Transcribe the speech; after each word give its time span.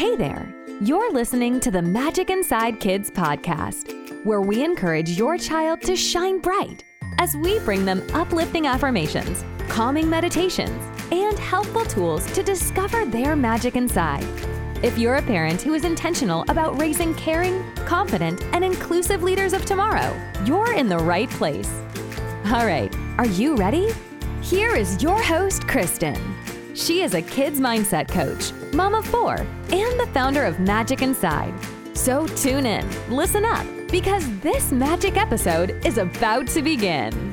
Hey 0.00 0.16
there! 0.16 0.48
You're 0.80 1.12
listening 1.12 1.60
to 1.60 1.70
the 1.70 1.82
Magic 1.82 2.30
Inside 2.30 2.80
Kids 2.80 3.10
podcast, 3.10 4.24
where 4.24 4.40
we 4.40 4.64
encourage 4.64 5.10
your 5.10 5.36
child 5.36 5.82
to 5.82 5.94
shine 5.94 6.40
bright 6.40 6.84
as 7.18 7.36
we 7.36 7.58
bring 7.58 7.84
them 7.84 8.02
uplifting 8.14 8.66
affirmations, 8.66 9.44
calming 9.68 10.08
meditations, 10.08 10.82
and 11.12 11.38
helpful 11.38 11.84
tools 11.84 12.24
to 12.32 12.42
discover 12.42 13.04
their 13.04 13.36
magic 13.36 13.76
inside. 13.76 14.24
If 14.82 14.96
you're 14.96 15.16
a 15.16 15.22
parent 15.22 15.60
who 15.60 15.74
is 15.74 15.84
intentional 15.84 16.46
about 16.48 16.80
raising 16.80 17.14
caring, 17.14 17.62
confident, 17.84 18.42
and 18.54 18.64
inclusive 18.64 19.22
leaders 19.22 19.52
of 19.52 19.66
tomorrow, 19.66 20.18
you're 20.46 20.72
in 20.72 20.88
the 20.88 20.96
right 20.96 21.28
place. 21.28 21.70
All 22.46 22.64
right, 22.64 22.90
are 23.18 23.26
you 23.26 23.54
ready? 23.54 23.90
Here 24.40 24.74
is 24.74 25.02
your 25.02 25.22
host, 25.22 25.68
Kristen. 25.68 26.16
She 26.80 27.02
is 27.02 27.12
a 27.12 27.20
kids 27.20 27.60
mindset 27.60 28.08
coach, 28.08 28.54
mom 28.72 28.94
of 28.94 29.06
four, 29.06 29.34
and 29.36 30.00
the 30.00 30.08
founder 30.14 30.46
of 30.46 30.58
Magic 30.60 31.02
Inside. 31.02 31.52
So 31.92 32.26
tune 32.26 32.64
in, 32.64 32.88
listen 33.10 33.44
up, 33.44 33.66
because 33.90 34.24
this 34.40 34.72
magic 34.72 35.18
episode 35.18 35.78
is 35.84 35.98
about 35.98 36.46
to 36.48 36.62
begin. 36.62 37.29